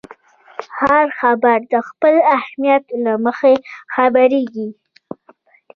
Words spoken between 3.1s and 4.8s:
مخې خپرېږي.